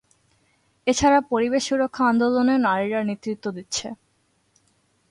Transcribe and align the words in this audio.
এছাড়া 0.87 1.19
পরিবেশ 1.31 1.63
সুরক্ষা 1.69 2.03
আন্দোলনেও 2.11 2.59
নারীরা 2.67 3.01
নেতৃত্ব 3.09 3.45
দিচ্ছে। 3.57 3.87